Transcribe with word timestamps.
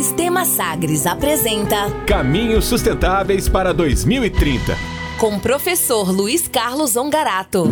Sistema 0.00 0.46
Sagres 0.46 1.06
apresenta 1.06 1.76
Caminhos 2.06 2.64
Sustentáveis 2.64 3.50
para 3.50 3.74
2030. 3.74 4.72
Com 5.18 5.36
o 5.36 5.40
professor 5.40 6.10
Luiz 6.10 6.48
Carlos 6.48 6.96
Ongarato. 6.96 7.64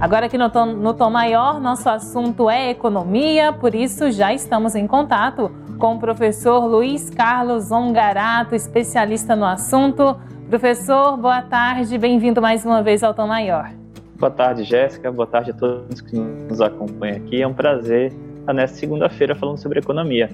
Agora 0.00 0.24
aqui 0.24 0.38
no 0.38 0.48
tom, 0.48 0.72
no 0.72 0.94
tom 0.94 1.10
Maior, 1.10 1.60
nosso 1.60 1.86
assunto 1.90 2.48
é 2.48 2.70
economia, 2.70 3.52
por 3.52 3.74
isso 3.74 4.10
já 4.10 4.32
estamos 4.32 4.74
em 4.74 4.86
contato 4.86 5.52
com 5.78 5.96
o 5.96 6.00
professor 6.00 6.64
Luiz 6.64 7.10
Carlos 7.10 7.70
Ongarato, 7.70 8.54
especialista 8.54 9.36
no 9.36 9.44
assunto. 9.44 10.16
Professor, 10.48 11.14
boa 11.18 11.42
tarde, 11.42 11.98
bem-vindo 11.98 12.40
mais 12.40 12.64
uma 12.64 12.82
vez 12.82 13.02
ao 13.02 13.12
Tom 13.12 13.26
Maior. 13.26 13.81
Boa 14.22 14.30
tarde, 14.30 14.62
Jéssica. 14.62 15.10
Boa 15.10 15.26
tarde 15.26 15.50
a 15.50 15.52
todos 15.52 16.00
que 16.00 16.16
nos 16.16 16.60
acompanham 16.60 17.16
aqui. 17.16 17.42
É 17.42 17.44
um 17.44 17.52
prazer 17.52 18.12
estar 18.38 18.52
nesta 18.52 18.76
segunda-feira 18.78 19.34
falando 19.34 19.58
sobre 19.58 19.80
economia. 19.80 20.30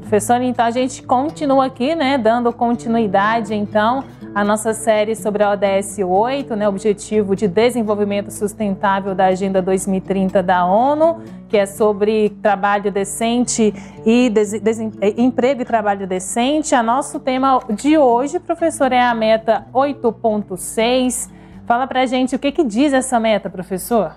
Professor, 0.00 0.42
então 0.42 0.66
a 0.66 0.70
gente 0.70 1.02
continua 1.02 1.64
aqui, 1.64 1.94
né, 1.94 2.18
dando 2.18 2.52
continuidade, 2.52 3.54
então, 3.54 4.04
à 4.34 4.44
nossa 4.44 4.74
série 4.74 5.16
sobre 5.16 5.42
a 5.42 5.52
ODS 5.52 5.98
8, 6.04 6.54
né, 6.54 6.68
Objetivo 6.68 7.34
de 7.34 7.48
Desenvolvimento 7.48 8.30
Sustentável 8.30 9.14
da 9.14 9.28
Agenda 9.28 9.62
2030 9.62 10.42
da 10.42 10.66
ONU, 10.66 11.22
que 11.48 11.56
é 11.56 11.64
sobre 11.64 12.28
trabalho 12.42 12.92
decente 12.92 13.72
e 14.04 14.28
des, 14.28 14.60
des, 14.60 14.78
emprego 15.16 15.62
e 15.62 15.64
trabalho 15.64 16.06
decente. 16.06 16.74
A 16.74 16.82
nosso 16.82 17.18
tema 17.18 17.62
de 17.70 17.96
hoje, 17.96 18.38
professor, 18.38 18.92
é 18.92 19.00
a 19.00 19.14
meta 19.14 19.64
8.6 19.72 21.39
Fala 21.70 21.86
para 21.86 22.00
a 22.00 22.06
gente 22.06 22.34
o 22.34 22.38
que, 22.40 22.50
que 22.50 22.64
diz 22.64 22.92
essa 22.92 23.20
meta, 23.20 23.48
professor. 23.48 24.16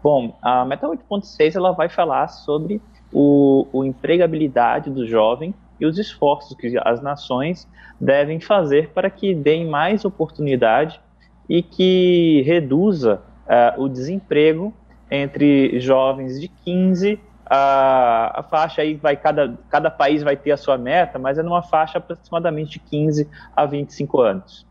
Bom, 0.00 0.38
a 0.40 0.64
meta 0.64 0.86
8.6 0.86 1.56
ela 1.56 1.72
vai 1.72 1.88
falar 1.88 2.28
sobre 2.28 2.80
o, 3.12 3.66
o 3.72 3.84
empregabilidade 3.84 4.90
do 4.90 5.04
jovem 5.04 5.52
e 5.80 5.84
os 5.84 5.98
esforços 5.98 6.56
que 6.56 6.78
as 6.84 7.02
nações 7.02 7.68
devem 8.00 8.38
fazer 8.38 8.90
para 8.90 9.10
que 9.10 9.34
deem 9.34 9.68
mais 9.68 10.04
oportunidade 10.04 11.00
e 11.48 11.64
que 11.64 12.42
reduza 12.46 13.20
uh, 13.46 13.82
o 13.82 13.88
desemprego 13.88 14.72
entre 15.10 15.80
jovens 15.80 16.40
de 16.40 16.46
15 16.46 17.18
a, 17.44 18.38
a 18.38 18.42
faixa 18.44 18.82
aí 18.82 18.94
vai 18.94 19.16
cada, 19.16 19.58
cada 19.68 19.90
país 19.90 20.22
vai 20.22 20.36
ter 20.36 20.52
a 20.52 20.56
sua 20.56 20.78
meta, 20.78 21.18
mas 21.18 21.38
é 21.38 21.42
numa 21.42 21.62
faixa 21.62 21.98
aproximadamente 21.98 22.74
de 22.74 22.78
15 22.78 23.28
a 23.56 23.66
25 23.66 24.20
anos. 24.20 24.66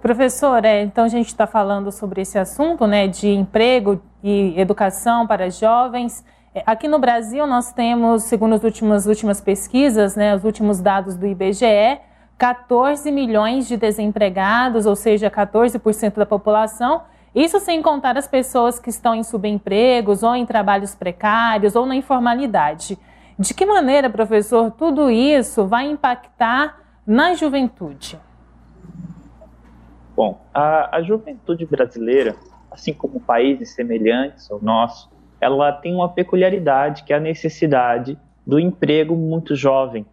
Professor, 0.00 0.64
é, 0.64 0.82
então 0.82 1.04
a 1.04 1.08
gente 1.08 1.28
está 1.28 1.46
falando 1.46 1.90
sobre 1.90 2.20
esse 2.20 2.38
assunto 2.38 2.86
né, 2.86 3.08
de 3.08 3.28
emprego 3.28 4.00
e 4.22 4.58
educação 4.60 5.26
para 5.26 5.50
jovens. 5.50 6.24
É, 6.54 6.62
aqui 6.66 6.86
no 6.86 6.98
Brasil, 6.98 7.46
nós 7.46 7.72
temos, 7.72 8.24
segundo 8.24 8.54
as 8.54 8.62
últimas, 8.62 9.06
últimas 9.06 9.40
pesquisas, 9.40 10.14
né, 10.14 10.34
os 10.34 10.44
últimos 10.44 10.80
dados 10.80 11.16
do 11.16 11.26
IBGE, 11.26 11.98
14 12.38 13.10
milhões 13.10 13.66
de 13.66 13.76
desempregados, 13.76 14.84
ou 14.84 14.94
seja, 14.94 15.30
14% 15.30 16.14
da 16.14 16.26
população. 16.26 17.02
Isso 17.34 17.58
sem 17.58 17.82
contar 17.82 18.16
as 18.16 18.28
pessoas 18.28 18.78
que 18.78 18.90
estão 18.90 19.14
em 19.14 19.22
subempregos, 19.22 20.22
ou 20.22 20.34
em 20.36 20.46
trabalhos 20.46 20.94
precários, 20.94 21.74
ou 21.74 21.86
na 21.86 21.96
informalidade. 21.96 22.98
De 23.38 23.52
que 23.52 23.66
maneira, 23.66 24.08
professor, 24.08 24.70
tudo 24.70 25.10
isso 25.10 25.66
vai 25.66 25.86
impactar 25.86 26.78
na 27.06 27.34
juventude? 27.34 28.18
Bom, 30.16 30.40
a, 30.54 30.96
a 30.96 31.02
juventude 31.02 31.66
brasileira, 31.66 32.34
assim 32.70 32.94
como 32.94 33.20
países 33.20 33.74
semelhantes 33.74 34.50
ao 34.50 34.60
nosso, 34.62 35.10
ela 35.38 35.70
tem 35.70 35.94
uma 35.94 36.08
peculiaridade 36.08 37.04
que 37.04 37.12
é 37.12 37.16
a 37.16 37.20
necessidade 37.20 38.18
do 38.46 38.58
emprego 38.58 39.14
muito 39.14 39.54
jovem. 39.54 40.06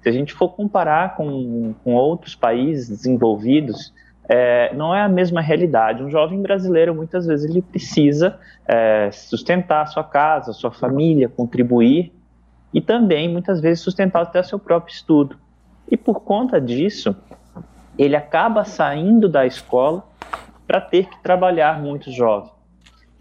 Se 0.00 0.08
a 0.08 0.12
gente 0.12 0.32
for 0.32 0.50
comparar 0.50 1.16
com, 1.16 1.74
com 1.82 1.94
outros 1.94 2.36
países 2.36 2.88
desenvolvidos, 2.88 3.92
é, 4.28 4.72
não 4.74 4.94
é 4.94 5.02
a 5.02 5.08
mesma 5.08 5.40
realidade. 5.40 6.04
Um 6.04 6.10
jovem 6.10 6.40
brasileiro, 6.40 6.94
muitas 6.94 7.26
vezes, 7.26 7.50
ele 7.50 7.62
precisa 7.62 8.38
é, 8.66 9.10
sustentar 9.10 9.82
a 9.82 9.86
sua 9.86 10.04
casa, 10.04 10.52
a 10.52 10.54
sua 10.54 10.70
família, 10.70 11.28
contribuir 11.28 12.12
e 12.72 12.80
também, 12.80 13.28
muitas 13.28 13.60
vezes, 13.60 13.82
sustentar 13.82 14.22
até 14.22 14.40
seu 14.42 14.58
próprio 14.58 14.94
estudo. 14.94 15.36
E 15.90 15.96
por 15.96 16.20
conta 16.20 16.60
disso, 16.60 17.14
ele 17.98 18.16
acaba 18.16 18.64
saindo 18.64 19.28
da 19.28 19.46
escola 19.46 20.04
para 20.66 20.80
ter 20.80 21.08
que 21.08 21.22
trabalhar 21.22 21.80
muito 21.80 22.10
jovem. 22.10 22.50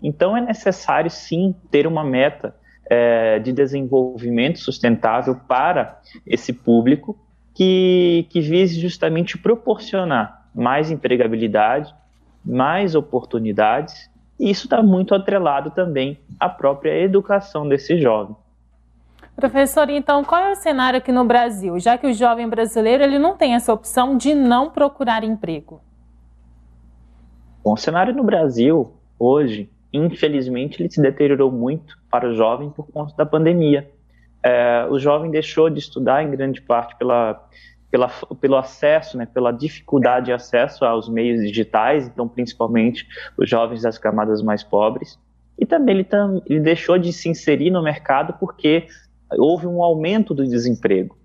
Então 0.01 0.35
é 0.35 0.41
necessário 0.41 1.09
sim 1.09 1.55
ter 1.69 1.85
uma 1.85 2.03
meta 2.03 2.55
é, 2.89 3.39
de 3.39 3.51
desenvolvimento 3.51 4.59
sustentável 4.59 5.35
para 5.47 5.99
esse 6.25 6.51
público 6.51 7.17
que, 7.53 8.25
que 8.29 8.41
vise 8.41 8.79
justamente 8.79 9.37
proporcionar 9.37 10.49
mais 10.53 10.91
empregabilidade, 10.91 11.93
mais 12.43 12.95
oportunidades, 12.95 14.09
e 14.39 14.49
isso 14.49 14.65
está 14.65 14.81
muito 14.81 15.13
atrelado 15.13 15.69
também 15.71 16.19
à 16.39 16.49
própria 16.49 16.97
educação 16.99 17.67
desse 17.67 18.01
jovem. 18.01 18.35
Professor, 19.35 19.89
então 19.89 20.23
qual 20.23 20.41
é 20.41 20.51
o 20.51 20.55
cenário 20.55 20.99
aqui 20.99 21.11
no 21.11 21.25
Brasil, 21.25 21.79
já 21.79 21.97
que 21.97 22.05
o 22.05 22.13
jovem 22.13 22.47
brasileiro 22.47 23.03
ele 23.03 23.17
não 23.17 23.35
tem 23.35 23.55
essa 23.55 23.73
opção 23.73 24.15
de 24.15 24.35
não 24.35 24.69
procurar 24.69 25.23
emprego? 25.23 25.81
Bom, 27.63 27.73
o 27.73 27.77
cenário 27.77 28.13
no 28.13 28.23
Brasil 28.23 28.93
hoje, 29.17 29.69
infelizmente, 29.93 30.81
ele 30.81 30.89
se 30.89 31.01
deteriorou 31.01 31.51
muito 31.51 31.97
para 32.09 32.27
o 32.27 32.33
jovem 32.33 32.69
por 32.71 32.87
conta 32.91 33.15
da 33.15 33.25
pandemia. 33.25 33.89
É, 34.43 34.87
o 34.89 34.97
jovem 34.97 35.29
deixou 35.29 35.69
de 35.69 35.79
estudar 35.79 36.23
em 36.23 36.31
grande 36.31 36.61
parte 36.61 36.95
pela, 36.97 37.47
pela, 37.91 38.09
pelo 38.39 38.55
acesso, 38.57 39.17
né, 39.17 39.27
pela 39.27 39.51
dificuldade 39.51 40.27
de 40.27 40.33
acesso 40.33 40.83
aos 40.85 41.07
meios 41.07 41.41
digitais, 41.41 42.07
então 42.07 42.27
principalmente 42.27 43.07
os 43.37 43.49
jovens 43.49 43.83
das 43.83 43.97
camadas 43.97 44.41
mais 44.41 44.63
pobres. 44.63 45.19
E 45.59 45.65
também 45.65 45.99
ele, 45.99 46.07
ele 46.47 46.59
deixou 46.59 46.97
de 46.97 47.13
se 47.13 47.29
inserir 47.29 47.69
no 47.69 47.83
mercado 47.83 48.33
porque 48.39 48.87
houve 49.37 49.67
um 49.67 49.81
aumento 49.81 50.33
do 50.33 50.45
desemprego. 50.45 51.17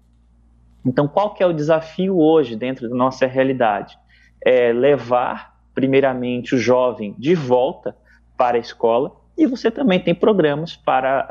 Então, 0.85 1.09
qual 1.09 1.35
que 1.35 1.43
é 1.43 1.47
o 1.47 1.53
desafio 1.53 2.19
hoje 2.19 2.55
dentro 2.57 2.89
da 2.89 2.95
nossa 2.95 3.27
realidade? 3.27 3.99
É 4.45 4.73
levar, 4.73 5.57
primeiramente, 5.75 6.55
o 6.55 6.59
jovem 6.59 7.15
de 7.19 7.35
volta 7.35 7.97
para 8.37 8.57
a 8.57 8.61
escola 8.61 9.13
e 9.37 9.47
você 9.47 9.71
também 9.71 9.99
tem 9.99 10.15
programas 10.15 10.77
para 10.77 11.27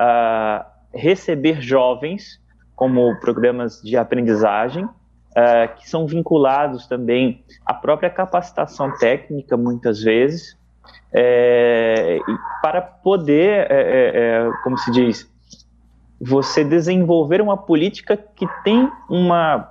uh, 0.93 0.97
receber 0.97 1.61
jovens, 1.61 2.41
como 2.75 3.17
programas 3.19 3.81
de 3.81 3.95
aprendizagem, 3.95 4.83
uh, 4.83 5.75
que 5.77 5.89
são 5.89 6.05
vinculados 6.05 6.85
também 6.87 7.43
à 7.65 7.73
própria 7.73 8.09
capacitação 8.09 8.91
técnica, 8.97 9.55
muitas 9.55 10.01
vezes, 10.01 10.57
é, 11.17 12.19
para 12.61 12.81
poder, 12.81 13.71
é, 13.71 14.11
é, 14.13 14.51
como 14.63 14.77
se 14.77 14.91
diz, 14.91 15.34
você 16.27 16.63
desenvolver 16.63 17.39
uma 17.39 17.55
política 17.55 18.17
que 18.17 18.47
tem 18.63 18.91
uma, 19.07 19.69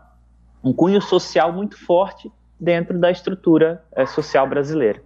um 0.62 0.72
cunho 0.72 1.03
social 1.03 1.53
muito 1.53 1.76
forte 1.84 2.31
dentro 2.60 2.97
da 2.97 3.10
estrutura 3.10 3.84
é, 3.92 4.06
social 4.06 4.47
brasileira. 4.48 5.03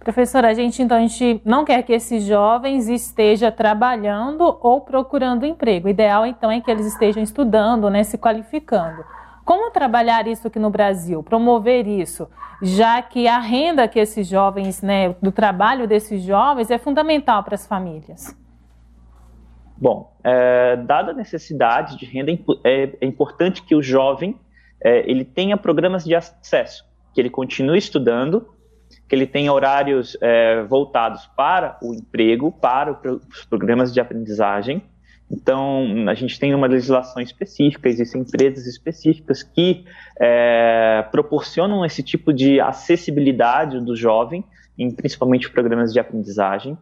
Professora, 0.00 0.48
a 0.48 0.54
gente 0.54 0.82
então 0.82 0.96
a 0.96 1.00
gente 1.00 1.40
não 1.44 1.64
quer 1.64 1.80
que 1.84 1.92
esses 1.92 2.24
jovens 2.24 2.88
estejam 2.88 3.52
trabalhando 3.52 4.58
ou 4.60 4.80
procurando 4.80 5.46
emprego. 5.46 5.86
O 5.86 5.90
ideal 5.90 6.26
então 6.26 6.50
é 6.50 6.60
que 6.60 6.68
eles 6.68 6.86
estejam 6.86 7.22
estudando, 7.22 7.88
né, 7.88 8.02
se 8.02 8.18
qualificando. 8.18 9.04
Como 9.44 9.70
trabalhar 9.70 10.26
isso 10.26 10.48
aqui 10.48 10.58
no 10.58 10.70
Brasil? 10.70 11.22
Promover 11.22 11.86
isso, 11.86 12.28
já 12.60 13.00
que 13.00 13.28
a 13.28 13.38
renda 13.38 13.86
que 13.86 14.00
esses 14.00 14.26
jovens, 14.26 14.82
né, 14.82 15.14
do 15.22 15.30
trabalho 15.30 15.86
desses 15.86 16.20
jovens 16.22 16.68
é 16.68 16.78
fundamental 16.78 17.44
para 17.44 17.54
as 17.54 17.64
famílias. 17.64 18.36
Bom, 19.82 20.16
é, 20.22 20.76
dada 20.76 21.10
a 21.10 21.14
necessidade 21.14 21.98
de 21.98 22.06
renda, 22.06 22.30
é, 22.62 22.96
é 23.00 23.04
importante 23.04 23.64
que 23.64 23.74
o 23.74 23.82
jovem 23.82 24.38
é, 24.80 25.10
ele 25.10 25.24
tenha 25.24 25.56
programas 25.56 26.04
de 26.04 26.14
acesso, 26.14 26.84
que 27.12 27.20
ele 27.20 27.28
continue 27.28 27.78
estudando, 27.78 28.48
que 29.08 29.16
ele 29.16 29.26
tenha 29.26 29.52
horários 29.52 30.16
é, 30.20 30.62
voltados 30.62 31.26
para 31.36 31.78
o 31.82 31.92
emprego, 31.92 32.52
para 32.52 32.92
os 32.92 33.44
programas 33.46 33.92
de 33.92 34.00
aprendizagem. 34.00 34.84
Então, 35.28 35.84
a 36.08 36.14
gente 36.14 36.38
tem 36.38 36.54
uma 36.54 36.68
legislação 36.68 37.20
específica, 37.20 37.88
existem 37.88 38.20
empresas 38.20 38.68
específicas 38.68 39.42
que 39.42 39.84
é, 40.20 41.04
proporcionam 41.10 41.84
esse 41.84 42.04
tipo 42.04 42.32
de 42.32 42.60
acessibilidade 42.60 43.80
do 43.80 43.96
jovem, 43.96 44.44
em 44.78 44.94
principalmente 44.94 45.50
programas 45.50 45.92
de 45.92 45.98
aprendizagem. 45.98 46.78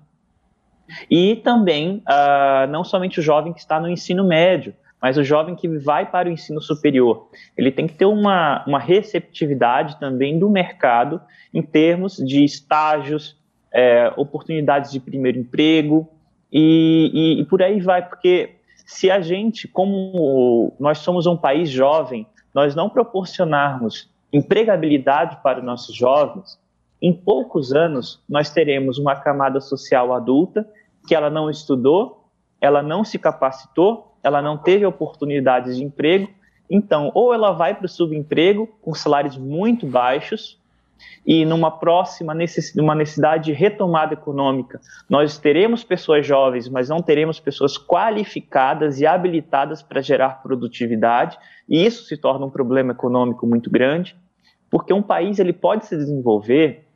E 1.10 1.36
também, 1.36 2.02
uh, 2.08 2.70
não 2.70 2.84
somente 2.84 3.20
o 3.20 3.22
jovem 3.22 3.52
que 3.52 3.60
está 3.60 3.78
no 3.80 3.88
ensino 3.88 4.26
médio, 4.26 4.74
mas 5.00 5.16
o 5.16 5.24
jovem 5.24 5.54
que 5.54 5.66
vai 5.78 6.10
para 6.10 6.28
o 6.28 6.32
ensino 6.32 6.60
superior. 6.60 7.28
Ele 7.56 7.72
tem 7.72 7.86
que 7.86 7.94
ter 7.94 8.04
uma, 8.04 8.62
uma 8.66 8.78
receptividade 8.78 9.98
também 9.98 10.38
do 10.38 10.50
mercado 10.50 11.20
em 11.54 11.62
termos 11.62 12.16
de 12.16 12.44
estágios, 12.44 13.36
é, 13.72 14.12
oportunidades 14.16 14.90
de 14.90 15.00
primeiro 15.00 15.38
emprego 15.38 16.08
e, 16.52 17.10
e, 17.14 17.40
e 17.40 17.44
por 17.44 17.62
aí 17.62 17.80
vai, 17.80 18.06
porque 18.06 18.56
se 18.84 19.10
a 19.10 19.20
gente, 19.20 19.68
como 19.68 20.74
nós 20.78 20.98
somos 20.98 21.26
um 21.26 21.36
país 21.36 21.70
jovem, 21.70 22.26
nós 22.52 22.74
não 22.74 22.90
proporcionarmos 22.90 24.10
empregabilidade 24.32 25.38
para 25.42 25.60
os 25.60 25.64
nossos 25.64 25.94
jovens, 25.94 26.58
em 27.00 27.12
poucos 27.12 27.72
anos 27.72 28.22
nós 28.28 28.50
teremos 28.50 28.98
uma 28.98 29.16
camada 29.16 29.60
social 29.60 30.12
adulta 30.12 30.68
que 31.06 31.14
ela 31.14 31.30
não 31.30 31.50
estudou, 31.50 32.24
ela 32.60 32.82
não 32.82 33.04
se 33.04 33.18
capacitou, 33.18 34.14
ela 34.22 34.42
não 34.42 34.56
teve 34.56 34.84
oportunidades 34.84 35.76
de 35.76 35.84
emprego, 35.84 36.28
então 36.70 37.10
ou 37.14 37.32
ela 37.32 37.52
vai 37.52 37.74
para 37.74 37.86
o 37.86 37.88
subemprego 37.88 38.68
com 38.80 38.94
salários 38.94 39.36
muito 39.36 39.86
baixos, 39.86 40.60
e 41.26 41.44
numa 41.44 41.70
próxima 41.70 42.34
necessidade, 42.34 43.44
de 43.44 43.52
retomada 43.52 44.14
econômica, 44.14 44.80
nós 45.08 45.38
teremos 45.38 45.84
pessoas 45.84 46.26
jovens, 46.26 46.68
mas 46.68 46.88
não 46.88 47.00
teremos 47.00 47.38
pessoas 47.40 47.78
qualificadas 47.78 49.00
e 49.00 49.06
habilitadas 49.06 49.82
para 49.82 50.00
gerar 50.00 50.42
produtividade, 50.42 51.38
e 51.68 51.84
isso 51.84 52.04
se 52.04 52.16
torna 52.16 52.46
um 52.46 52.50
problema 52.50 52.92
econômico 52.92 53.46
muito 53.46 53.70
grande, 53.70 54.16
porque 54.70 54.92
um 54.92 55.02
país 55.02 55.38
ele 55.38 55.52
pode 55.52 55.86
se 55.86 55.96
desenvolver 55.96 56.86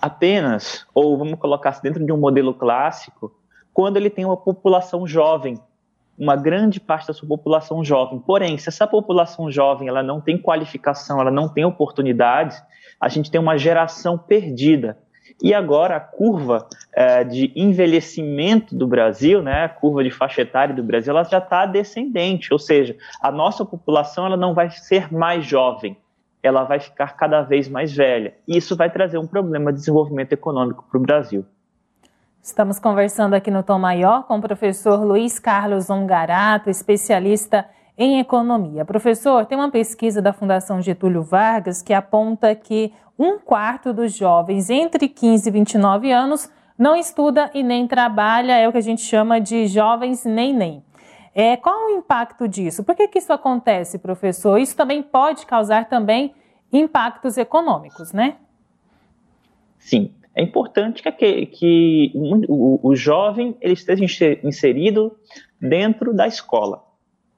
apenas, 0.00 0.86
ou 0.94 1.16
vamos 1.16 1.38
colocar 1.38 1.72
se 1.72 1.82
dentro 1.82 2.04
de 2.04 2.12
um 2.12 2.18
modelo 2.18 2.54
clássico, 2.54 3.32
quando 3.72 3.96
ele 3.96 4.10
tem 4.10 4.24
uma 4.24 4.36
população 4.36 5.06
jovem, 5.06 5.58
uma 6.18 6.36
grande 6.36 6.78
parte 6.78 7.06
da 7.06 7.14
sua 7.14 7.26
população 7.26 7.82
jovem. 7.82 8.18
Porém, 8.18 8.58
se 8.58 8.68
essa 8.68 8.86
população 8.86 9.50
jovem 9.50 9.88
ela 9.88 10.02
não 10.02 10.20
tem 10.20 10.36
qualificação, 10.36 11.20
ela 11.20 11.30
não 11.30 11.48
tem 11.48 11.64
oportunidades, 11.64 12.62
a 13.00 13.08
gente 13.08 13.30
tem 13.30 13.40
uma 13.40 13.56
geração 13.56 14.18
perdida. 14.18 14.98
E 15.42 15.54
agora 15.54 15.96
a 15.96 16.00
curva 16.00 16.68
é, 16.92 17.24
de 17.24 17.50
envelhecimento 17.56 18.76
do 18.76 18.86
Brasil, 18.86 19.42
né, 19.42 19.64
a 19.64 19.68
curva 19.68 20.04
de 20.04 20.10
faixa 20.10 20.42
etária 20.42 20.74
do 20.74 20.82
Brasil, 20.82 21.12
ela 21.12 21.24
já 21.24 21.38
está 21.38 21.64
descendente, 21.64 22.52
ou 22.52 22.58
seja, 22.58 22.94
a 23.22 23.32
nossa 23.32 23.64
população 23.64 24.26
ela 24.26 24.36
não 24.36 24.52
vai 24.52 24.70
ser 24.70 25.10
mais 25.10 25.46
jovem, 25.46 25.96
ela 26.42 26.64
vai 26.64 26.80
ficar 26.80 27.16
cada 27.16 27.42
vez 27.42 27.68
mais 27.68 27.94
velha. 27.94 28.34
E 28.46 28.56
isso 28.56 28.76
vai 28.76 28.90
trazer 28.90 29.18
um 29.18 29.26
problema 29.26 29.72
de 29.72 29.78
desenvolvimento 29.78 30.32
econômico 30.32 30.84
para 30.90 30.98
o 30.98 31.02
Brasil. 31.02 31.44
Estamos 32.42 32.78
conversando 32.78 33.34
aqui 33.34 33.50
no 33.50 33.62
Tom 33.62 33.78
Maior 33.78 34.24
com 34.24 34.38
o 34.38 34.40
professor 34.40 35.04
Luiz 35.04 35.38
Carlos 35.38 35.90
Ongarato, 35.90 36.70
especialista 36.70 37.66
em 37.98 38.18
economia. 38.18 38.82
Professor, 38.82 39.44
tem 39.44 39.58
uma 39.58 39.70
pesquisa 39.70 40.22
da 40.22 40.32
Fundação 40.32 40.80
Getúlio 40.80 41.22
Vargas 41.22 41.82
que 41.82 41.92
aponta 41.92 42.54
que 42.54 42.94
um 43.18 43.38
quarto 43.38 43.92
dos 43.92 44.16
jovens 44.16 44.70
entre 44.70 45.06
15 45.06 45.46
e 45.46 45.52
29 45.52 46.10
anos 46.10 46.50
não 46.78 46.96
estuda 46.96 47.50
e 47.52 47.62
nem 47.62 47.86
trabalha, 47.86 48.56
é 48.56 48.66
o 48.66 48.72
que 48.72 48.78
a 48.78 48.82
gente 48.82 49.02
chama 49.02 49.38
de 49.38 49.66
jovens 49.66 50.24
nem 50.24 50.54
nem. 50.54 50.82
É, 51.34 51.56
qual 51.56 51.86
o 51.86 51.90
impacto 51.90 52.48
disso? 52.48 52.82
Por 52.82 52.94
que, 52.94 53.06
que 53.06 53.18
isso 53.18 53.32
acontece, 53.32 53.98
professor? 53.98 54.58
Isso 54.58 54.76
também 54.76 55.02
pode 55.02 55.46
causar 55.46 55.88
também 55.88 56.34
impactos 56.72 57.36
econômicos, 57.36 58.12
né? 58.12 58.36
Sim, 59.78 60.12
é 60.34 60.42
importante 60.42 61.02
que, 61.02 61.46
que 61.46 62.12
o, 62.14 62.88
o, 62.88 62.96
jovem 62.96 63.56
ele 63.60 63.74
esteja 63.74 64.04
inserido 64.42 65.16
dentro 65.60 66.12
da 66.12 66.26
escola, 66.26 66.84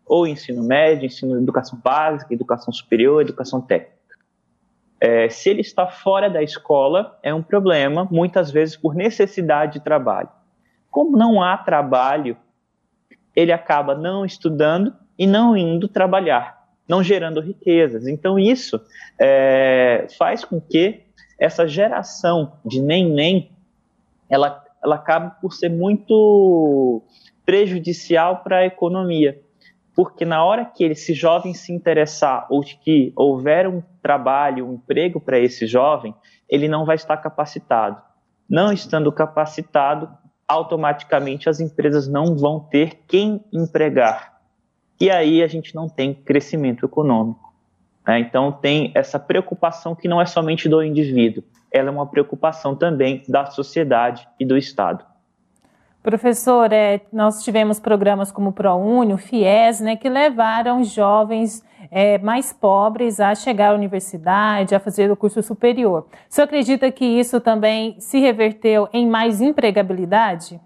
ou 0.05 0.27
ensino 0.27 0.63
médio, 0.63 1.07
ensino 1.07 1.37
educação 1.39 1.79
básica, 1.83 2.35
educação 2.35 2.73
superior, 2.73 3.23
educação 3.23 3.61
técnica. 3.61 4.03
É, 5.01 5.29
se 5.29 5.51
ele 5.51 5.63
está 5.63 5.87
fora 5.87 6.31
da 6.31 6.43
escola, 6.43 7.19
é 7.23 7.35
um 7.35 7.43
problema, 7.43 8.07
muitas 8.11 8.51
vezes 8.51 8.77
por 8.77 8.95
necessidade 8.95 9.75
de 9.75 9.81
trabalho. 9.81 10.29
Como 10.91 11.17
não 11.17 11.43
há 11.43 11.57
trabalho 11.57 12.37
ele 13.35 13.53
acaba 13.53 13.95
não 13.95 14.25
estudando 14.25 14.95
e 15.19 15.27
não 15.27 15.57
indo 15.57 15.89
trabalhar, 15.89 16.67
não 16.89 17.03
gerando 17.03 17.41
riquezas. 17.41 18.07
Então, 18.07 18.39
isso 18.39 18.81
é, 19.19 20.07
faz 20.19 20.45
com 20.45 20.61
que 20.61 21.03
essa 21.39 21.67
geração 21.67 22.53
de 22.65 22.81
nem-nem 22.81 23.51
ela, 24.29 24.65
ela 24.83 24.95
acabe 24.97 25.33
por 25.41 25.53
ser 25.53 25.69
muito 25.69 27.03
prejudicial 27.45 28.39
para 28.39 28.59
a 28.59 28.67
economia. 28.67 29.41
Porque 29.95 30.25
na 30.25 30.43
hora 30.43 30.65
que 30.65 30.85
esse 30.85 31.13
jovem 31.13 31.53
se 31.53 31.73
interessar 31.73 32.47
ou 32.49 32.63
que 32.63 33.13
houver 33.15 33.69
um 33.69 33.83
trabalho, 34.03 34.67
um 34.67 34.75
emprego 34.75 35.21
para 35.21 35.39
esse 35.39 35.67
jovem, 35.67 36.15
ele 36.49 36.67
não 36.67 36.85
vai 36.85 36.97
estar 36.97 37.17
capacitado. 37.19 38.01
Não 38.49 38.73
estando 38.73 39.13
capacitado, 39.13 40.09
automaticamente 40.53 41.49
as 41.49 41.61
empresas 41.61 42.07
não 42.07 42.37
vão 42.37 42.61
ter 42.61 43.01
quem 43.09 43.43
empregar. 43.53 44.41
E 45.01 45.11
aí 45.11 45.43
a 45.43 45.47
gente 45.47 45.75
não 45.75 45.89
tem 45.89 46.13
crescimento 46.13 46.85
econômico. 46.85 47.53
Né? 48.07 48.21
Então 48.21 48.53
tem 48.53 48.93
essa 48.95 49.19
preocupação 49.19 49.95
que 49.95 50.07
não 50.07 50.21
é 50.21 50.27
somente 50.27 50.69
do 50.69 50.83
indivíduo, 50.83 51.43
ela 51.71 51.89
é 51.89 51.91
uma 51.91 52.07
preocupação 52.07 52.77
também 52.77 53.23
da 53.27 53.47
sociedade 53.47 54.29
e 54.39 54.45
do 54.45 54.59
Estado. 54.59 55.05
Professor, 56.03 56.73
é, 56.73 57.01
nós 57.13 57.45
tivemos 57.45 57.79
programas 57.79 58.33
como 58.33 58.51
o 58.51 58.53
ProUni, 58.53 59.15
o 59.15 59.19
FIES, 59.19 59.81
né, 59.81 59.95
que 59.95 60.09
levaram 60.09 60.83
jovens 60.83 61.65
é, 61.93 62.19
mais 62.19 62.53
pobres 62.53 63.21
a 63.21 63.35
chegar 63.37 63.71
à 63.71 63.75
universidade, 63.75 64.75
a 64.75 64.81
fazer 64.81 65.11
o 65.13 65.17
curso 65.17 65.41
superior. 65.43 66.09
O 66.29 66.35
senhor 66.35 66.47
acredita 66.47 66.91
que 66.91 67.05
isso 67.05 67.41
também 67.41 67.95
se 68.01 68.19
reverteu 68.19 68.89
em 68.93 69.09
mais 69.09 69.41
empregabilidade? 69.41 70.61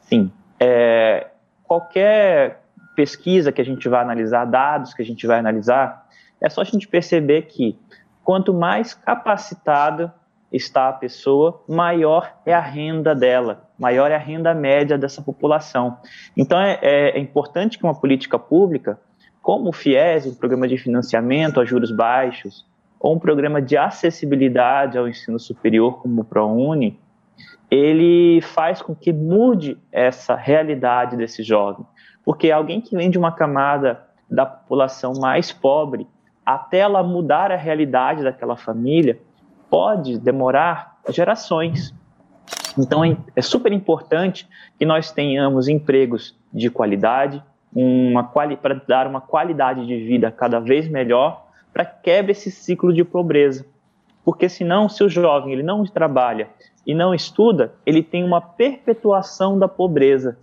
Sim. 0.00 0.32
É, 0.58 1.26
qualquer 1.64 2.62
pesquisa 2.96 3.52
que 3.52 3.60
a 3.60 3.64
gente 3.64 3.86
vai 3.86 4.00
analisar, 4.00 4.46
dados 4.46 4.94
que 4.94 5.02
a 5.02 5.04
gente 5.04 5.26
vai 5.26 5.38
analisar, 5.38 6.06
é 6.40 6.48
só 6.48 6.62
a 6.62 6.64
gente 6.64 6.88
perceber 6.88 7.42
que 7.42 7.78
quanto 8.24 8.54
mais 8.54 8.94
capacitada 8.94 10.14
está 10.52 10.88
a 10.88 10.92
pessoa, 10.92 11.62
maior 11.68 12.34
é 12.46 12.54
a 12.54 12.60
renda 12.60 13.14
dela, 13.14 13.68
maior 13.78 14.10
é 14.10 14.14
a 14.14 14.18
renda 14.18 14.54
média 14.54 14.96
dessa 14.96 15.20
população. 15.20 15.98
Então 16.36 16.60
é, 16.60 16.78
é, 16.80 17.10
é 17.10 17.18
importante 17.18 17.78
que 17.78 17.84
uma 17.84 17.94
política 17.94 18.38
pública, 18.38 18.98
como 19.42 19.68
o 19.68 19.72
FIES, 19.72 20.26
um 20.26 20.34
programa 20.34 20.66
de 20.66 20.78
financiamento 20.78 21.60
a 21.60 21.64
juros 21.64 21.90
baixos, 21.90 22.66
ou 22.98 23.14
um 23.14 23.18
programa 23.18 23.62
de 23.62 23.76
acessibilidade 23.76 24.98
ao 24.98 25.08
ensino 25.08 25.38
superior, 25.38 26.00
como 26.02 26.22
o 26.22 26.24
ProUni, 26.24 26.98
ele 27.70 28.40
faz 28.40 28.80
com 28.80 28.94
que 28.94 29.12
mude 29.12 29.78
essa 29.92 30.34
realidade 30.34 31.16
desse 31.16 31.42
jovem. 31.42 31.84
Porque 32.24 32.50
alguém 32.50 32.80
que 32.80 32.96
vem 32.96 33.10
de 33.10 33.18
uma 33.18 33.32
camada 33.32 34.02
da 34.28 34.44
população 34.44 35.14
mais 35.14 35.52
pobre, 35.52 36.06
até 36.44 36.78
ela 36.78 37.02
mudar 37.02 37.52
a 37.52 37.56
realidade 37.56 38.24
daquela 38.24 38.56
família, 38.56 39.20
pode 39.70 40.18
demorar 40.18 40.98
gerações. 41.08 41.94
Então 42.78 43.02
é 43.34 43.42
super 43.42 43.72
importante 43.72 44.48
que 44.78 44.86
nós 44.86 45.10
tenhamos 45.10 45.68
empregos 45.68 46.36
de 46.52 46.70
qualidade, 46.70 47.42
uma 47.74 48.24
quali 48.24 48.56
para 48.56 48.80
dar 48.86 49.06
uma 49.06 49.20
qualidade 49.20 49.86
de 49.86 49.98
vida 50.04 50.30
cada 50.30 50.58
vez 50.58 50.88
melhor, 50.88 51.46
para 51.72 51.84
quebrar 51.84 52.32
esse 52.32 52.50
ciclo 52.50 52.92
de 52.92 53.04
pobreza. 53.04 53.66
Porque 54.24 54.48
senão, 54.48 54.88
se 54.88 55.02
o 55.02 55.08
jovem 55.08 55.52
ele 55.52 55.62
não 55.62 55.84
trabalha 55.84 56.48
e 56.86 56.94
não 56.94 57.14
estuda, 57.14 57.74
ele 57.86 58.02
tem 58.02 58.24
uma 58.24 58.40
perpetuação 58.40 59.58
da 59.58 59.68
pobreza 59.68 60.38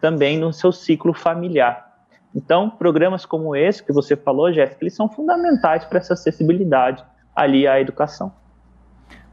também 0.00 0.38
no 0.38 0.52
seu 0.52 0.72
ciclo 0.72 1.12
familiar. 1.12 1.86
Então, 2.34 2.68
programas 2.68 3.24
como 3.24 3.56
esse 3.56 3.82
que 3.82 3.92
você 3.92 4.14
falou, 4.14 4.52
Jéssica, 4.52 4.78
eles 4.82 4.94
são 4.94 5.08
fundamentais 5.08 5.84
para 5.84 5.98
essa 5.98 6.12
acessibilidade 6.12 7.04
ali 7.34 7.66
à 7.66 7.80
educação. 7.80 8.32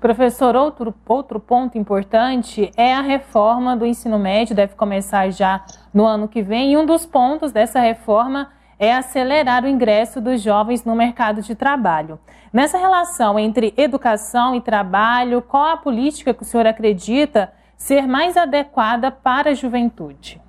Professor, 0.03 0.53
outro, 0.53 0.93
outro 1.07 1.39
ponto 1.39 1.77
importante 1.77 2.69
é 2.75 2.93
a 2.93 2.99
reforma 2.99 3.73
do 3.73 3.85
ensino 3.85 4.19
médio, 4.19 4.53
deve 4.53 4.75
começar 4.75 5.29
já 5.29 5.63
no 5.93 6.05
ano 6.05 6.27
que 6.27 6.41
vem, 6.41 6.73
e 6.73 6.77
um 6.77 6.85
dos 6.85 7.05
pontos 7.05 7.53
dessa 7.53 7.79
reforma 7.79 8.49
é 8.77 8.93
acelerar 8.93 9.63
o 9.63 9.67
ingresso 9.69 10.19
dos 10.19 10.41
jovens 10.41 10.83
no 10.83 10.93
mercado 10.93 11.41
de 11.41 11.55
trabalho. 11.55 12.19
Nessa 12.51 12.77
relação 12.77 13.39
entre 13.39 13.73
educação 13.77 14.53
e 14.53 14.59
trabalho, 14.59 15.41
qual 15.41 15.69
a 15.69 15.77
política 15.77 16.33
que 16.33 16.43
o 16.43 16.45
senhor 16.45 16.67
acredita 16.67 17.53
ser 17.77 18.05
mais 18.05 18.35
adequada 18.35 19.09
para 19.09 19.51
a 19.51 19.53
juventude? 19.53 20.41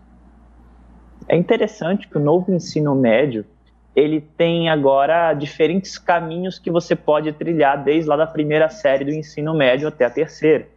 É 1.28 1.36
interessante 1.36 2.08
que 2.08 2.18
o 2.18 2.20
novo 2.20 2.52
ensino 2.52 2.92
médio 2.96 3.46
ele 3.94 4.20
tem 4.20 4.68
agora 4.68 5.32
diferentes 5.34 5.98
caminhos 5.98 6.58
que 6.58 6.70
você 6.70 6.96
pode 6.96 7.32
trilhar 7.32 7.82
desde 7.82 8.08
lá 8.08 8.16
da 8.16 8.26
primeira 8.26 8.68
série 8.68 9.04
do 9.04 9.12
ensino 9.12 9.54
médio 9.54 9.88
até 9.88 10.04
a 10.04 10.10
terceira. 10.10 10.68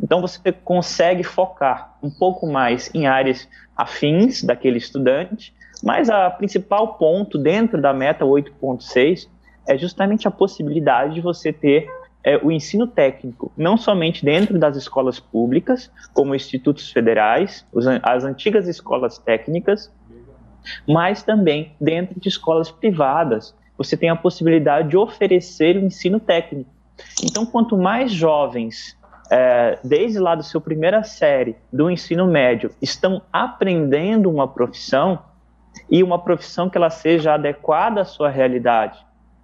Então 0.00 0.20
você 0.20 0.52
consegue 0.52 1.22
focar 1.22 1.96
um 2.02 2.10
pouco 2.10 2.46
mais 2.46 2.90
em 2.94 3.06
áreas 3.06 3.48
afins 3.76 4.42
daquele 4.42 4.78
estudante, 4.78 5.54
mas 5.82 6.08
a 6.10 6.30
principal 6.30 6.94
ponto 6.94 7.38
dentro 7.38 7.80
da 7.80 7.92
meta 7.92 8.24
8.6 8.24 9.28
é 9.66 9.76
justamente 9.76 10.26
a 10.26 10.30
possibilidade 10.30 11.14
de 11.14 11.20
você 11.20 11.52
ter 11.52 11.88
é, 12.24 12.36
o 12.36 12.52
ensino 12.52 12.86
técnico, 12.86 13.50
não 13.56 13.76
somente 13.76 14.24
dentro 14.24 14.58
das 14.58 14.76
escolas 14.76 15.18
públicas, 15.18 15.90
como 16.14 16.34
institutos 16.34 16.90
federais, 16.90 17.66
as 18.02 18.24
antigas 18.24 18.68
escolas 18.68 19.18
técnicas, 19.18 19.92
mas 20.86 21.22
também 21.22 21.72
dentro 21.80 22.18
de 22.18 22.28
escolas 22.28 22.70
privadas. 22.70 23.54
Você 23.76 23.96
tem 23.96 24.10
a 24.10 24.16
possibilidade 24.16 24.88
de 24.88 24.96
oferecer 24.96 25.76
o 25.76 25.80
ensino 25.80 26.20
técnico. 26.20 26.70
Então, 27.22 27.44
quanto 27.44 27.76
mais 27.76 28.12
jovens, 28.12 28.96
é, 29.30 29.78
desde 29.82 30.18
lá 30.18 30.34
do 30.34 30.42
seu 30.42 30.60
primeira 30.60 31.02
série 31.02 31.56
do 31.72 31.90
ensino 31.90 32.26
médio, 32.26 32.70
estão 32.80 33.22
aprendendo 33.32 34.30
uma 34.30 34.46
profissão, 34.46 35.18
e 35.90 36.02
uma 36.02 36.18
profissão 36.18 36.68
que 36.68 36.76
ela 36.76 36.90
seja 36.90 37.32
adequada 37.32 38.02
à 38.02 38.04
sua 38.04 38.28
realidade, 38.28 38.98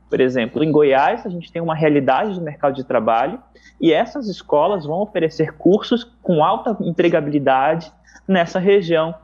por 0.08 0.20
exemplo, 0.20 0.64
em 0.64 0.72
Goiás, 0.72 1.26
a 1.26 1.28
gente 1.28 1.52
tem 1.52 1.60
uma 1.60 1.74
realidade 1.74 2.34
do 2.34 2.40
mercado 2.40 2.74
de 2.74 2.84
trabalho 2.84 3.38
e 3.80 3.92
essas 3.92 4.26
escolas 4.28 4.86
vão 4.86 5.00
oferecer 5.00 5.52
cursos 5.56 6.04
com 6.22 6.42
alta 6.42 6.76
empregabilidade 6.80 7.92
nessa 8.26 8.58
região, 8.58 9.14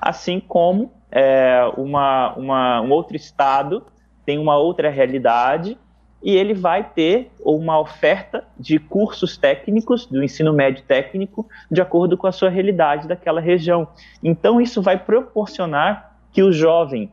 assim 0.00 0.40
como 0.40 0.92
é, 1.10 1.70
uma, 1.76 2.34
uma, 2.34 2.80
um 2.80 2.90
outro 2.90 3.16
estado 3.16 3.84
tem 4.24 4.38
uma 4.38 4.56
outra 4.56 4.90
realidade 4.90 5.76
e 6.22 6.36
ele 6.36 6.52
vai 6.52 6.84
ter 6.84 7.30
uma 7.40 7.80
oferta 7.80 8.44
de 8.58 8.78
cursos 8.78 9.36
técnicos, 9.36 10.04
do 10.06 10.22
ensino 10.22 10.52
médio 10.52 10.84
técnico, 10.84 11.48
de 11.70 11.80
acordo 11.80 12.16
com 12.16 12.26
a 12.26 12.32
sua 12.32 12.50
realidade 12.50 13.08
daquela 13.08 13.40
região. 13.40 13.88
Então, 14.22 14.60
isso 14.60 14.82
vai 14.82 14.98
proporcionar 14.98 16.16
que 16.30 16.42
o 16.42 16.52
jovem 16.52 17.10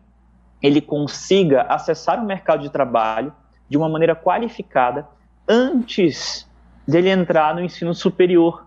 ele 0.61 0.81
consiga 0.81 1.61
acessar 1.63 2.21
o 2.21 2.25
mercado 2.25 2.61
de 2.61 2.69
trabalho 2.69 3.33
de 3.69 3.77
uma 3.77 3.87
maneira 3.87 4.15
qualificada 4.15 5.07
antes 5.47 6.47
dele 6.85 7.09
entrar 7.09 7.55
no 7.55 7.61
ensino 7.61 7.93
superior. 7.93 8.65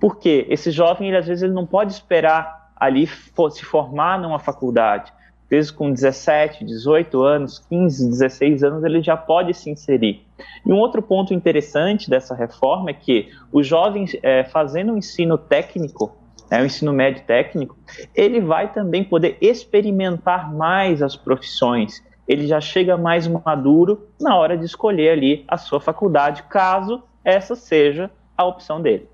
Porque 0.00 0.46
esse 0.48 0.70
jovem, 0.70 1.08
ele, 1.08 1.16
às 1.18 1.26
vezes, 1.26 1.42
ele 1.42 1.52
não 1.52 1.66
pode 1.66 1.92
esperar 1.92 2.63
ali 2.76 3.06
se 3.06 3.64
formar 3.64 4.18
numa 4.20 4.38
faculdade. 4.38 5.12
Às 5.44 5.50
vezes, 5.50 5.70
com 5.70 5.92
17, 5.92 6.64
18 6.64 7.22
anos, 7.22 7.58
15, 7.58 8.08
16 8.08 8.64
anos, 8.64 8.84
ele 8.84 9.02
já 9.02 9.16
pode 9.16 9.54
se 9.54 9.70
inserir. 9.70 10.26
E 10.66 10.72
um 10.72 10.78
outro 10.78 11.02
ponto 11.02 11.34
interessante 11.34 12.08
dessa 12.08 12.34
reforma 12.34 12.90
é 12.90 12.94
que 12.94 13.28
os 13.52 13.66
jovens, 13.66 14.16
é, 14.22 14.42
fazendo 14.42 14.90
o 14.90 14.94
um 14.94 14.98
ensino 14.98 15.36
técnico, 15.36 16.16
é, 16.50 16.60
o 16.60 16.64
ensino 16.64 16.92
médio 16.92 17.24
técnico, 17.24 17.76
ele 18.14 18.40
vai 18.40 18.72
também 18.72 19.04
poder 19.04 19.36
experimentar 19.40 20.52
mais 20.52 21.02
as 21.02 21.14
profissões. 21.14 22.02
Ele 22.26 22.46
já 22.46 22.60
chega 22.60 22.96
mais 22.96 23.26
maduro 23.26 24.08
na 24.20 24.36
hora 24.36 24.56
de 24.56 24.64
escolher 24.64 25.10
ali 25.10 25.44
a 25.46 25.58
sua 25.58 25.80
faculdade, 25.80 26.42
caso 26.44 27.02
essa 27.24 27.54
seja 27.54 28.10
a 28.36 28.44
opção 28.44 28.80
dele. 28.80 29.08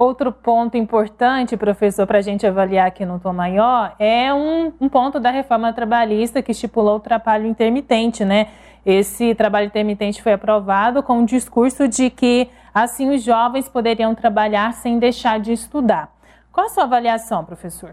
Outro 0.00 0.32
ponto 0.32 0.78
importante, 0.78 1.58
professor, 1.58 2.06
para 2.06 2.20
a 2.20 2.22
gente 2.22 2.46
avaliar 2.46 2.86
aqui 2.86 3.04
no 3.04 3.20
Tom 3.20 3.34
Maior, 3.34 3.94
é 3.98 4.32
um, 4.32 4.72
um, 4.80 4.88
ponto 4.88 5.20
da 5.20 5.30
reforma 5.30 5.74
trabalhista 5.74 6.40
que 6.40 6.52
estipulou 6.52 6.96
o 6.96 7.00
trabalho 7.00 7.46
intermitente, 7.46 8.24
né? 8.24 8.46
Esse 8.86 9.34
trabalho 9.34 9.66
intermitente 9.66 10.22
foi 10.22 10.32
aprovado 10.32 11.02
com 11.02 11.22
o 11.22 11.26
discurso 11.26 11.86
de 11.86 12.08
que 12.08 12.48
assim 12.72 13.14
os 13.14 13.22
jovens 13.22 13.68
poderiam 13.68 14.14
trabalhar 14.14 14.72
sem 14.72 14.98
deixar 14.98 15.38
de 15.38 15.52
estudar. 15.52 16.10
Qual 16.50 16.64
a 16.64 16.70
sua 16.70 16.84
avaliação, 16.84 17.44
professor? 17.44 17.92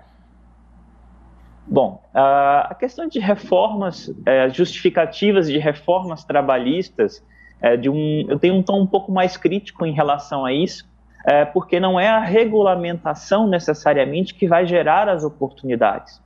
Bom, 1.67 2.01
a 2.13 2.73
questão 2.79 3.09
de 3.09 3.19
reformas, 3.19 4.15
é, 4.25 4.49
justificativas 4.49 5.47
de 5.47 5.57
reformas 5.57 6.23
trabalhistas, 6.23 7.21
é, 7.61 7.75
de 7.75 7.89
um, 7.89 8.25
eu 8.29 8.39
tenho 8.39 8.55
um 8.55 8.63
tom 8.63 8.79
um 8.79 8.87
pouco 8.87 9.11
mais 9.11 9.35
crítico 9.35 9.85
em 9.85 9.91
relação 9.91 10.45
a 10.45 10.53
isso, 10.53 10.87
é, 11.27 11.43
porque 11.43 11.77
não 11.77 11.99
é 11.99 12.07
a 12.07 12.19
regulamentação 12.19 13.47
necessariamente 13.47 14.33
que 14.33 14.47
vai 14.47 14.65
gerar 14.65 15.09
as 15.09 15.25
oportunidades. 15.25 16.21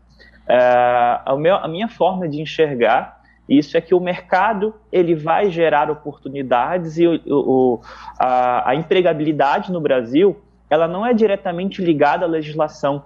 a, 0.47 1.35
meu, 1.35 1.55
a 1.55 1.67
minha 1.67 1.87
forma 1.87 2.29
de 2.29 2.39
enxergar 2.39 3.19
isso 3.49 3.75
é 3.75 3.81
que 3.81 3.95
o 3.95 3.99
mercado 3.99 4.75
ele 4.91 5.15
vai 5.15 5.49
gerar 5.49 5.89
oportunidades 5.89 6.97
e 6.97 7.07
o, 7.07 7.19
o, 7.27 7.81
a, 8.17 8.69
a 8.69 8.75
empregabilidade 8.75 9.71
no 9.71 9.81
Brasil 9.81 10.39
ela 10.69 10.87
não 10.87 11.05
é 11.05 11.13
diretamente 11.13 11.83
ligada 11.83 12.23
à 12.23 12.27
legislação, 12.27 13.03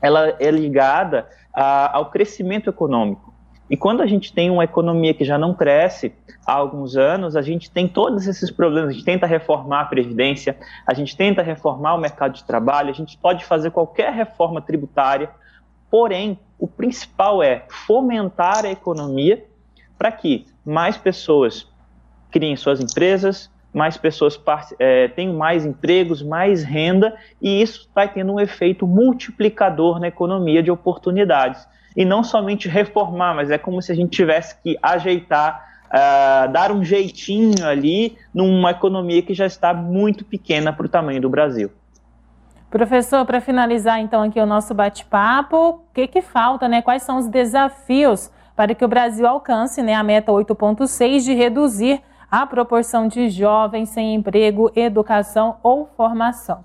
ela 0.00 0.36
é 0.38 0.50
ligada 0.50 1.26
a, 1.52 1.96
ao 1.96 2.10
crescimento 2.10 2.70
econômico. 2.70 3.31
E 3.72 3.76
quando 3.76 4.02
a 4.02 4.06
gente 4.06 4.34
tem 4.34 4.50
uma 4.50 4.64
economia 4.64 5.14
que 5.14 5.24
já 5.24 5.38
não 5.38 5.54
cresce 5.54 6.12
há 6.46 6.52
alguns 6.52 6.94
anos, 6.94 7.34
a 7.34 7.40
gente 7.40 7.70
tem 7.70 7.88
todos 7.88 8.26
esses 8.26 8.50
problemas. 8.50 8.90
A 8.90 8.92
gente 8.92 9.04
tenta 9.06 9.26
reformar 9.26 9.80
a 9.80 9.84
Previdência, 9.86 10.58
a 10.86 10.92
gente 10.92 11.16
tenta 11.16 11.40
reformar 11.40 11.94
o 11.94 11.98
mercado 11.98 12.34
de 12.34 12.44
trabalho, 12.44 12.90
a 12.90 12.92
gente 12.92 13.16
pode 13.16 13.46
fazer 13.46 13.70
qualquer 13.70 14.12
reforma 14.12 14.60
tributária, 14.60 15.30
porém, 15.90 16.38
o 16.58 16.68
principal 16.68 17.42
é 17.42 17.64
fomentar 17.86 18.66
a 18.66 18.70
economia 18.70 19.42
para 19.96 20.12
que 20.12 20.44
mais 20.62 20.98
pessoas 20.98 21.66
criem 22.30 22.56
suas 22.56 22.78
empresas, 22.78 23.50
mais 23.72 23.96
pessoas 23.96 24.38
é, 24.78 25.08
têm 25.08 25.32
mais 25.32 25.64
empregos, 25.64 26.22
mais 26.22 26.62
renda, 26.62 27.16
e 27.40 27.62
isso 27.62 27.88
vai 27.94 28.12
tendo 28.12 28.34
um 28.34 28.40
efeito 28.40 28.86
multiplicador 28.86 29.98
na 29.98 30.08
economia 30.08 30.62
de 30.62 30.70
oportunidades. 30.70 31.66
E 31.96 32.04
não 32.04 32.22
somente 32.22 32.68
reformar, 32.68 33.34
mas 33.34 33.50
é 33.50 33.58
como 33.58 33.80
se 33.80 33.92
a 33.92 33.94
gente 33.94 34.10
tivesse 34.10 34.60
que 34.62 34.78
ajeitar, 34.82 35.66
uh, 35.86 36.52
dar 36.52 36.72
um 36.72 36.84
jeitinho 36.84 37.66
ali 37.66 38.16
numa 38.34 38.70
economia 38.70 39.22
que 39.22 39.34
já 39.34 39.46
está 39.46 39.72
muito 39.72 40.24
pequena 40.24 40.72
para 40.72 40.86
o 40.86 40.88
tamanho 40.88 41.20
do 41.20 41.30
Brasil. 41.30 41.70
Professor, 42.70 43.26
para 43.26 43.40
finalizar 43.40 44.00
então 44.00 44.22
aqui 44.22 44.40
o 44.40 44.46
nosso 44.46 44.72
bate-papo, 44.72 45.56
o 45.56 45.80
que, 45.92 46.06
que 46.06 46.22
falta, 46.22 46.66
né? 46.66 46.80
Quais 46.80 47.02
são 47.02 47.18
os 47.18 47.26
desafios 47.26 48.30
para 48.56 48.74
que 48.74 48.84
o 48.84 48.88
Brasil 48.88 49.26
alcance 49.26 49.82
né, 49.82 49.94
a 49.94 50.02
meta 50.02 50.32
8.6 50.32 51.24
de 51.24 51.34
reduzir 51.34 52.02
a 52.32 52.46
proporção 52.46 53.08
de 53.08 53.28
jovens 53.28 53.90
sem 53.90 54.14
emprego, 54.14 54.72
educação 54.74 55.58
ou 55.62 55.86
formação? 55.94 56.64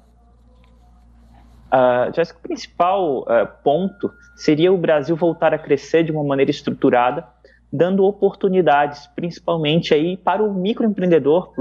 Uh, 1.68 2.10
o 2.10 2.42
principal 2.42 3.24
uh, 3.24 3.26
ponto 3.62 4.10
seria 4.34 4.72
o 4.72 4.78
Brasil 4.78 5.14
voltar 5.18 5.54
a 5.54 5.58
crescer 5.58 6.04
de 6.04 6.12
uma 6.14 6.24
maneira 6.24 6.50
estruturada, 6.50 7.28
dando 7.72 8.06
oportunidades, 8.06 9.08
principalmente 9.08 9.94
aí 9.94 10.16
para 10.16 10.42
o 10.42 10.54
microempreendedor, 10.54 11.52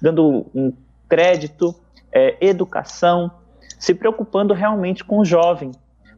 dando 0.00 0.46
um 0.54 0.72
crédito, 1.08 1.74
é, 2.12 2.36
educação, 2.40 3.28
se 3.76 3.92
preocupando 3.92 4.54
realmente 4.54 5.02
com 5.02 5.18
o 5.18 5.24
jovem, 5.24 5.72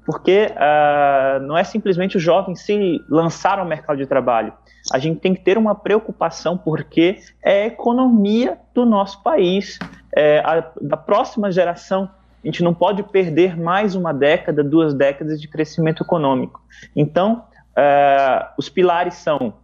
porque 0.05 0.49
uh, 0.51 1.41
não 1.47 1.57
é 1.57 1.65
simplesmente 1.65 2.19
o 2.19 2.21
jovem 2.21 2.55
se 2.55 3.03
lançar 3.09 3.59
ao 3.59 3.65
mercado 3.65 3.97
de 3.97 4.07
trabalho, 4.07 4.53
a 4.93 4.99
gente 4.99 5.21
tem 5.21 5.35
que 5.35 5.41
ter 5.41 5.59
uma 5.59 5.75
preocupação 5.75 6.57
porque 6.57 7.19
é 7.43 7.65
a 7.65 7.67
economia 7.67 8.59
do 8.75 8.85
nosso 8.85 9.23
país, 9.23 9.79
é 10.15 10.39
a, 10.41 10.71
da 10.81 10.97
próxima 10.97 11.51
geração. 11.51 12.09
A 12.43 12.47
gente 12.47 12.63
não 12.63 12.73
pode 12.73 13.03
perder 13.03 13.59
mais 13.59 13.95
uma 13.95 14.13
década, 14.13 14.65
duas 14.65 14.95
décadas 14.95 15.41
de 15.41 15.47
crescimento 15.47 16.03
econômico. 16.03 16.63
Então, 16.97 17.45
é, 17.77 18.47
os 18.57 18.69
pilares 18.69 19.15
são 19.15 19.55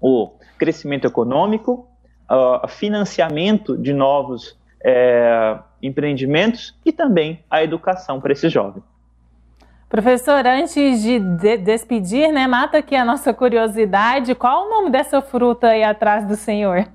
o 0.00 0.32
crescimento 0.58 1.06
econômico, 1.06 1.88
o 2.28 2.68
financiamento 2.68 3.76
de 3.76 3.92
novos 3.92 4.56
é, 4.84 5.58
empreendimentos 5.82 6.74
e 6.84 6.92
também 6.92 7.44
a 7.50 7.62
educação 7.62 8.20
para 8.20 8.32
esses 8.32 8.50
jovens. 8.50 8.82
Professor, 9.92 10.46
antes 10.46 11.02
de, 11.02 11.18
de 11.18 11.58
despedir, 11.58 12.32
né, 12.32 12.46
mata 12.46 12.78
aqui 12.78 12.96
a 12.96 13.04
nossa 13.04 13.34
curiosidade. 13.34 14.34
Qual 14.34 14.64
o 14.66 14.70
nome 14.70 14.88
dessa 14.88 15.20
fruta 15.20 15.66
aí 15.66 15.84
atrás 15.84 16.24
do 16.24 16.34
senhor? 16.34 16.88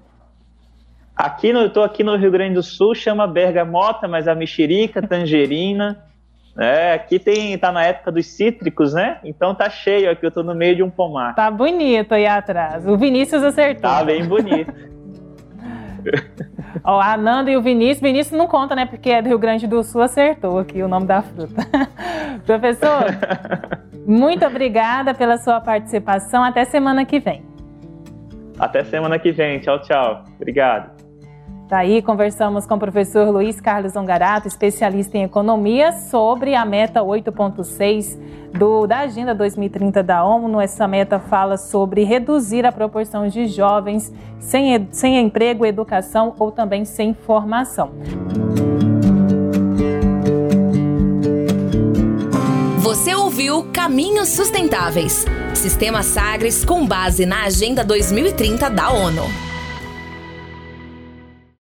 Aqui 1.15 1.53
no, 1.53 1.59
eu 1.59 1.67
estou 1.67 1.83
aqui 1.83 2.03
no 2.03 2.15
Rio 2.15 2.31
Grande 2.31 2.55
do 2.55 2.63
Sul, 2.63 2.95
chama 2.95 3.27
bergamota, 3.27 4.07
mas 4.07 4.27
a 4.27 4.33
mexerica, 4.33 4.99
tangerina. 4.99 6.03
É, 6.57 6.93
aqui 6.93 7.19
tem, 7.19 7.55
tá 7.59 7.71
na 7.71 7.83
época 7.83 8.11
dos 8.11 8.25
cítricos, 8.25 8.95
né? 8.95 9.19
Então 9.23 9.53
tá 9.53 9.69
cheio 9.69 10.09
aqui, 10.09 10.25
eu 10.25 10.29
estou 10.29 10.43
no 10.43 10.55
meio 10.55 10.77
de 10.77 10.81
um 10.81 10.89
pomar. 10.89 11.35
Tá 11.35 11.51
bonito 11.51 12.15
aí 12.15 12.25
atrás. 12.25 12.87
O 12.87 12.97
Vinícius 12.97 13.43
acertou. 13.43 13.83
Tá 13.83 14.03
bem 14.03 14.25
bonito. 14.25 14.73
Ó, 16.83 16.99
a 16.99 17.17
Nanda 17.17 17.51
e 17.51 17.57
o 17.57 17.61
Vinícius. 17.61 18.01
Vinícius 18.01 18.37
não 18.37 18.47
conta, 18.47 18.75
né? 18.75 18.85
Porque 18.85 19.09
é 19.09 19.21
do 19.21 19.27
Rio 19.27 19.39
Grande 19.39 19.67
do 19.67 19.83
Sul, 19.83 20.01
acertou 20.01 20.59
aqui 20.59 20.81
o 20.81 20.87
nome 20.87 21.05
da 21.05 21.21
fruta. 21.21 21.67
Professor, 22.45 23.05
muito 24.05 24.45
obrigada 24.45 25.13
pela 25.13 25.37
sua 25.37 25.59
participação. 25.59 26.43
Até 26.43 26.65
semana 26.65 27.05
que 27.05 27.19
vem. 27.19 27.43
Até 28.59 28.83
semana 28.83 29.19
que 29.19 29.31
vem. 29.31 29.59
Tchau, 29.59 29.81
tchau. 29.81 30.23
Obrigado. 30.35 30.96
Daí 31.67 32.01
conversamos 32.01 32.65
com 32.65 32.75
o 32.75 32.79
professor 32.79 33.29
Luiz 33.29 33.59
Carlos 33.59 33.93
Ongarato, 33.93 34.47
especialista 34.47 35.17
em 35.17 35.23
economia, 35.23 35.91
sobre 35.91 36.55
a 36.55 36.63
meta 36.63 37.01
8.6 37.01 38.17
do, 38.57 38.87
da 38.87 38.99
Agenda 38.99 39.35
2030 39.35 40.01
da 40.01 40.23
ONU. 40.23 40.61
Essa 40.61 40.87
meta 40.87 41.19
fala 41.19 41.57
sobre 41.57 42.05
reduzir 42.05 42.65
a 42.65 42.71
proporção 42.71 43.27
de 43.27 43.47
jovens 43.47 44.13
sem, 44.39 44.87
sem 44.91 45.19
emprego, 45.19 45.65
educação 45.65 46.33
ou 46.39 46.53
também 46.53 46.85
sem 46.85 47.13
formação. 47.13 47.91
Você 52.79 53.13
ouviu 53.13 53.65
Caminhos 53.73 54.29
Sustentáveis. 54.29 55.25
Sistema 55.53 56.01
Sagres 56.01 56.63
com 56.63 56.87
base 56.87 57.25
na 57.25 57.43
Agenda 57.43 57.83
2030 57.83 58.69
da 58.69 58.89
ONU. 58.89 59.23